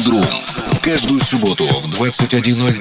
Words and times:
Soundroom. 0.00 0.80
Каждую 0.80 1.20
субботу 1.20 1.66
в 1.66 1.86
21.00 1.88 2.72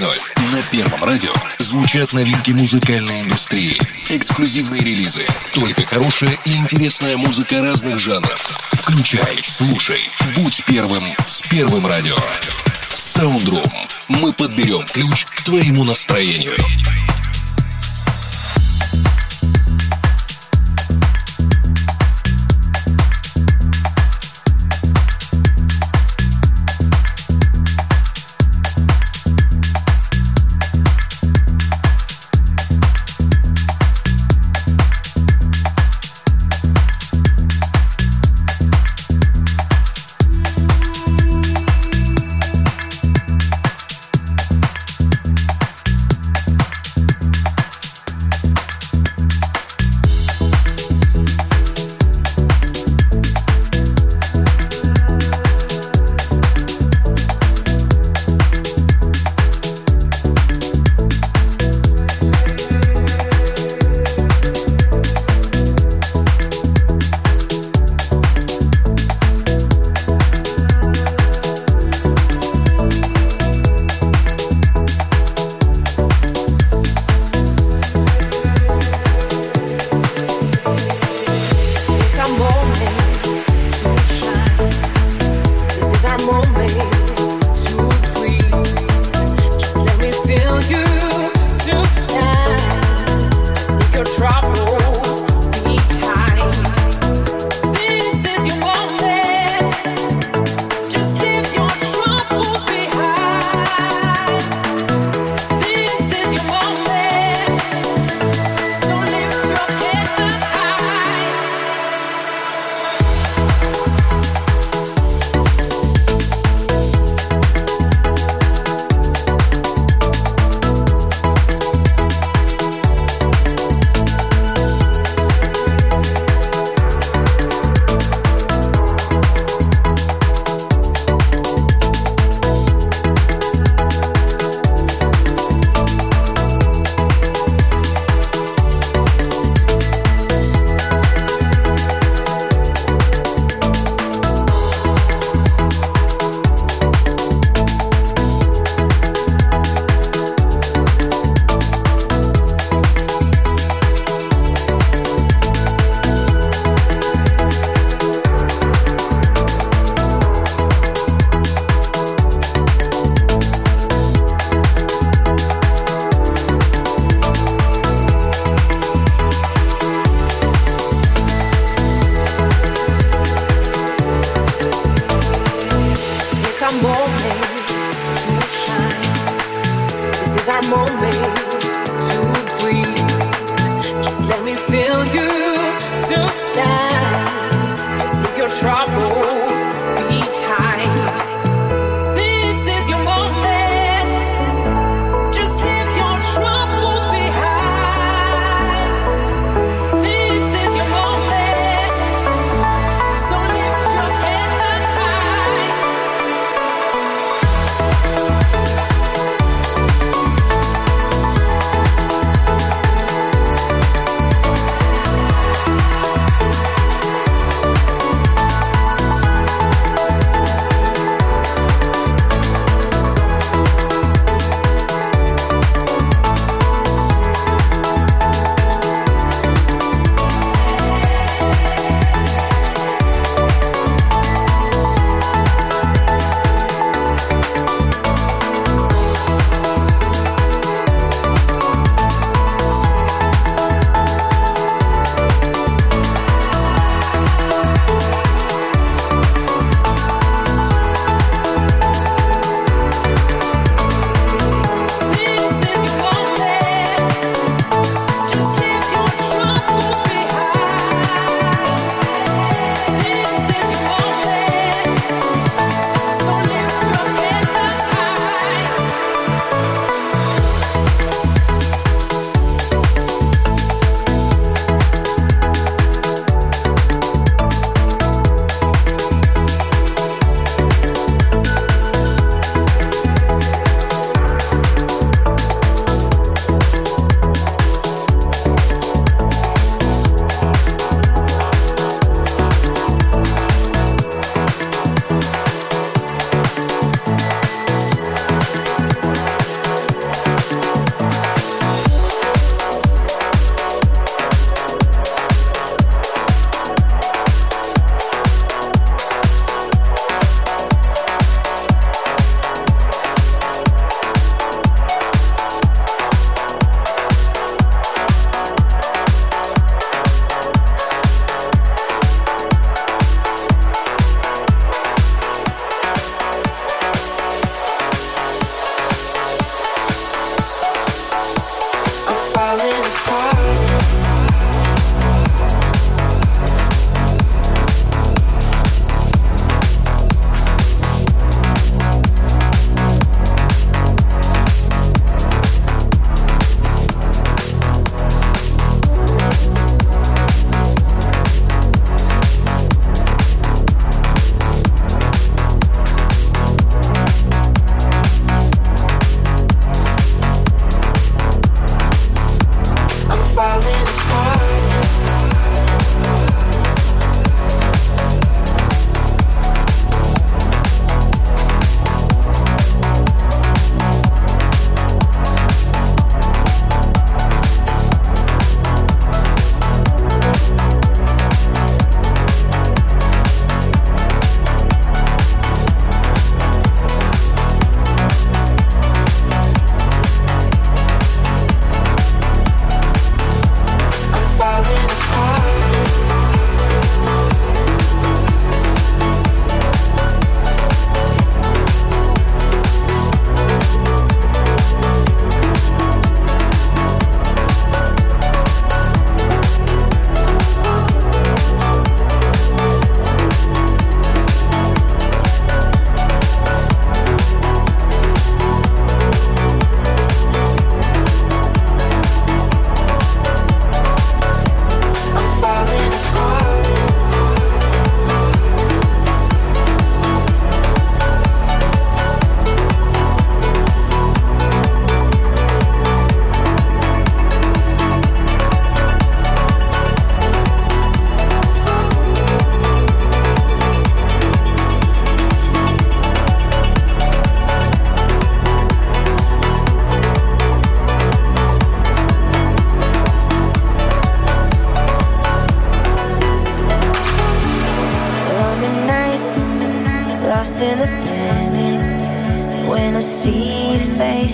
на 0.52 0.62
Первом 0.72 1.04
радио 1.04 1.34
звучат 1.58 2.14
новинки 2.14 2.52
музыкальной 2.52 3.22
индустрии, 3.22 3.80
эксклюзивные 4.10 4.82
релизы, 4.82 5.26
только 5.54 5.86
хорошая 5.86 6.38
и 6.46 6.56
интересная 6.56 7.18
музыка 7.18 7.62
разных 7.62 8.00
жанров. 8.00 8.58
Включай, 8.72 9.42
слушай, 9.44 10.10
будь 10.36 10.64
первым 10.66 11.04
с 11.26 11.42
Первым 11.42 11.86
радио. 11.88 12.16
Soundroom. 12.92 13.72
Мы 14.08 14.32
подберем 14.32 14.86
ключ 14.86 15.26
к 15.26 15.44
твоему 15.44 15.84
настроению. 15.84 16.56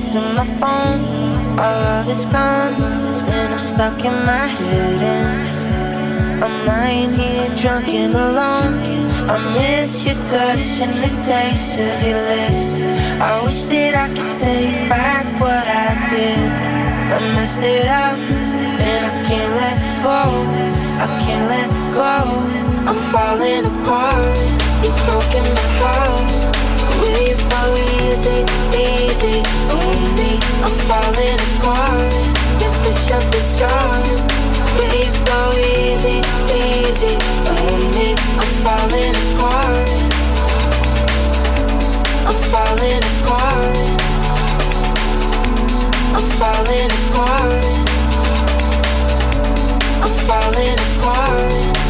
Missing 0.06 0.36
my 0.36 0.46
phone. 0.60 1.60
All 1.60 1.82
of 2.00 2.10
it's 2.10 2.26
gone, 2.26 2.74
and 3.36 3.54
I'm 3.54 3.60
stuck 3.60 4.00
in 4.04 4.16
my 4.26 4.48
head. 4.48 5.02
And 5.02 6.44
I'm 6.44 6.66
lying 6.66 7.14
here 7.14 7.50
drunk 7.58 7.88
and 7.88 8.14
alone. 8.14 8.76
I 9.28 9.38
miss 9.56 10.06
your 10.06 10.16
touch 10.16 10.68
and 10.84 10.94
the 11.02 11.12
taste 11.26 11.80
of 11.80 11.98
your 12.08 12.22
lips. 12.32 12.66
I 13.22 13.42
wish 13.44 13.64
that 13.72 13.96
I 13.96 14.08
could 14.16 14.34
take 14.38 14.90
back 14.90 15.26
what 15.42 15.66
I 15.66 15.90
did. 16.12 16.44
I 17.16 17.20
messed 17.36 17.64
it 17.64 17.88
up, 17.88 18.18
and 18.90 19.02
I 19.10 19.14
can't 19.28 19.52
let 19.62 19.78
go. 20.04 20.22
I 21.04 21.08
can't 21.24 21.48
let 21.54 21.70
go. 21.94 22.14
I'm 22.88 23.00
falling 23.12 23.66
apart. 23.66 24.38
You've 24.84 25.00
broken 25.08 25.44
my 25.56 25.68
heart. 25.82 26.55
I'm 30.66 30.72
falling 30.88 31.40
apart. 31.40 32.26
The? 37.96 38.16
I'm 38.39 38.51
falling 38.63 39.16
apart. 39.25 39.89
I'm 42.28 42.39
falling 42.51 43.04
apart. 43.12 43.78
I'm 46.16 46.25
falling 46.39 46.92
apart. 47.00 47.66
I'm 50.04 50.13
falling 50.28 50.78
apart. 50.80 51.85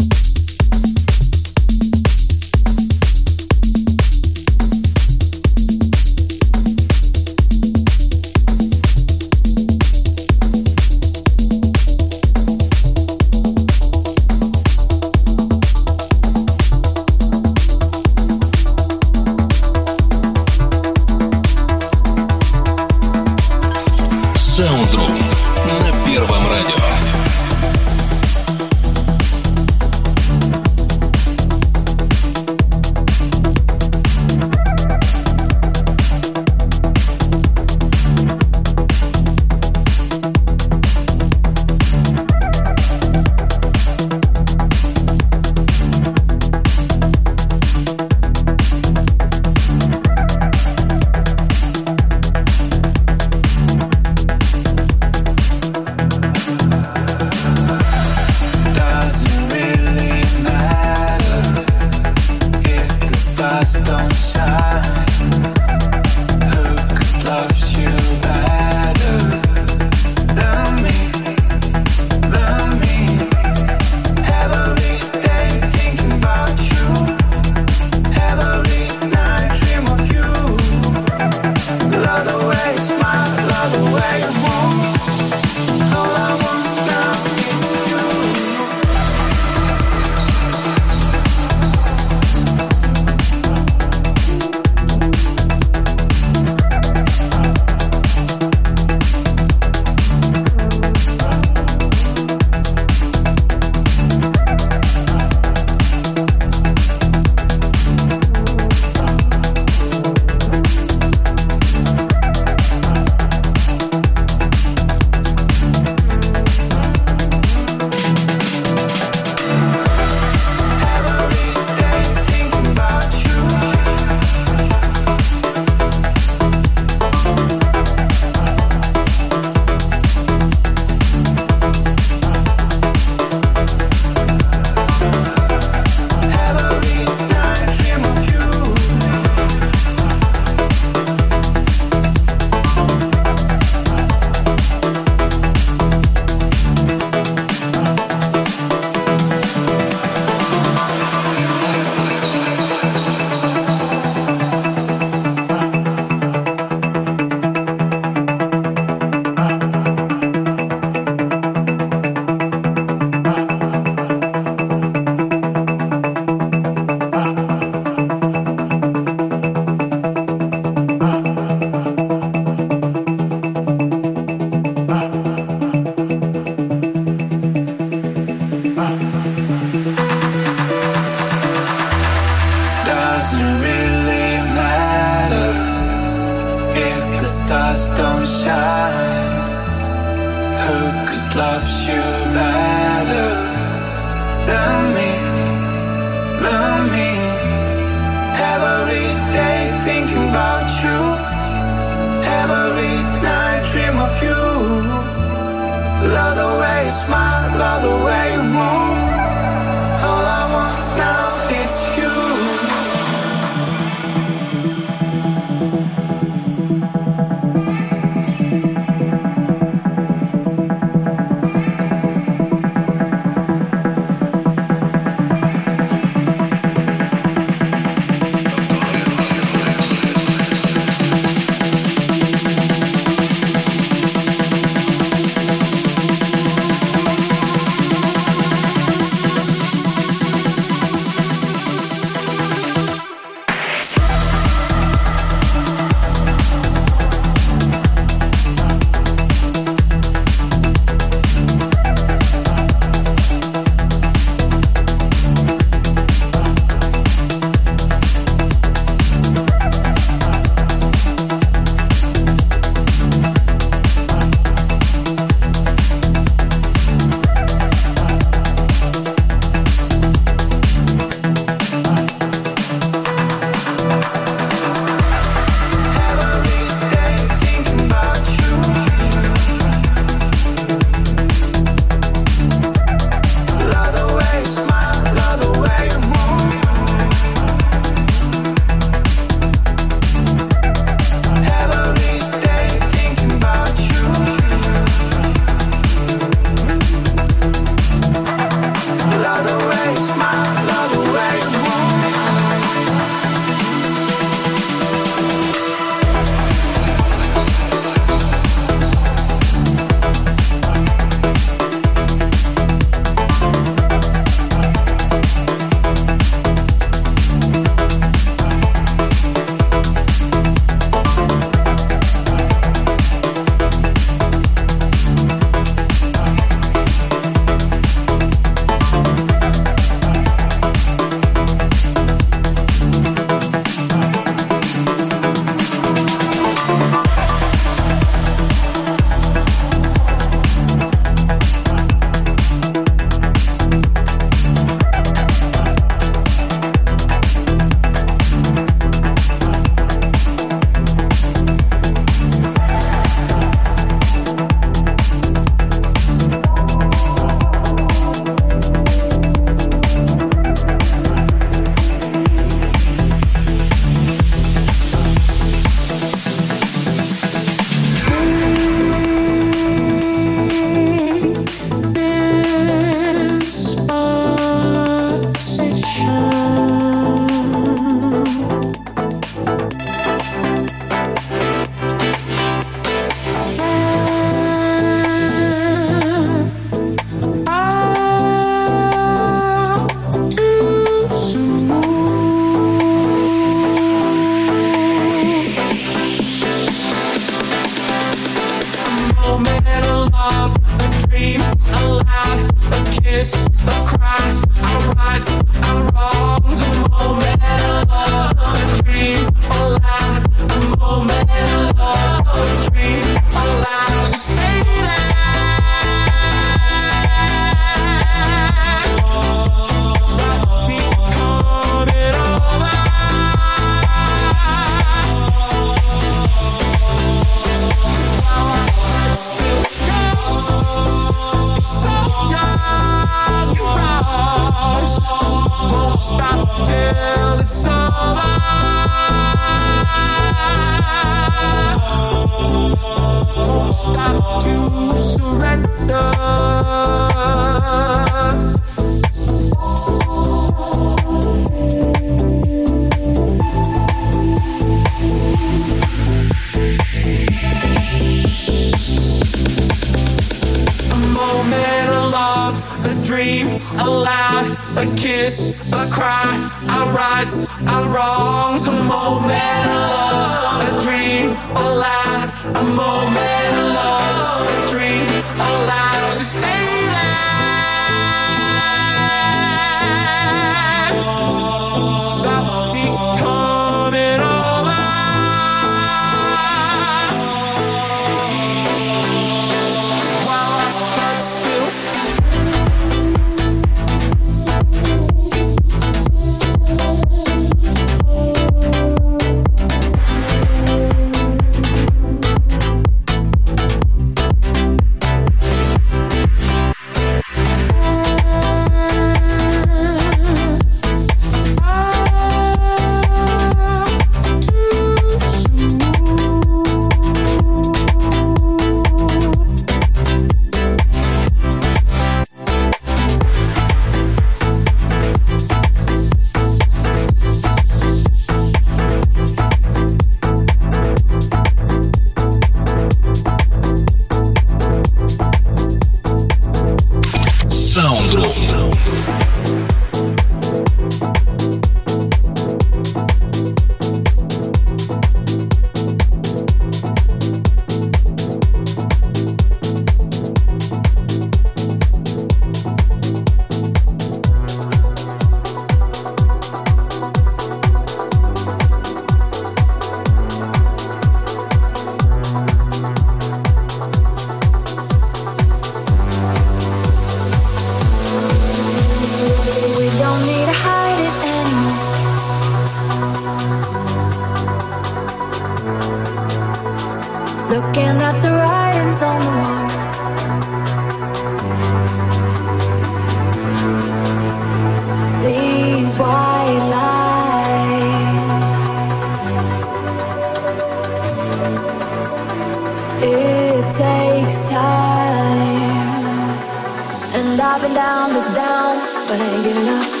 And 597.13 597.41
I've 597.41 597.61
been 597.61 597.73
down, 597.73 598.13
but 598.13 598.33
down, 598.33 598.77
but 599.07 599.19
I 599.19 599.35
ain't 599.35 599.43
giving 599.43 599.67
up. 599.67 600.00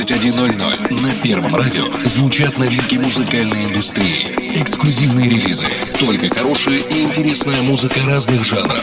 21.00 0.00 1.02
на 1.02 1.22
Первом 1.22 1.54
радио 1.54 1.84
звучат 2.06 2.56
новинки 2.56 2.96
музыкальной 2.96 3.66
индустрии. 3.66 4.34
Эксклюзивные 4.58 5.28
релизы. 5.28 5.66
Только 5.98 6.34
хорошая 6.34 6.78
и 6.78 7.02
интересная 7.02 7.60
музыка 7.60 8.00
разных 8.06 8.42
жанров. 8.42 8.82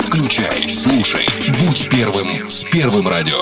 Включай, 0.00 0.68
слушай, 0.68 1.26
будь 1.60 1.88
первым 1.88 2.46
с 2.46 2.64
Первым 2.64 3.08
радио. 3.08 3.40